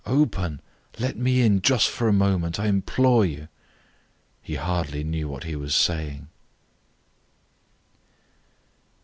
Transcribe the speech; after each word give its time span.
"Open! 0.07 0.61
Let 0.97 1.15
me 1.15 1.41
in 1.43 1.61
just 1.61 1.87
for 1.87 2.07
a 2.07 2.11
moment! 2.11 2.59
I 2.59 2.65
implore 2.65 3.23
you!" 3.23 3.49
He 4.41 4.55
hardly 4.55 5.03
knew 5.03 5.27
what 5.29 5.43
he 5.43 5.55
was 5.55 5.75
saying. 5.75 6.27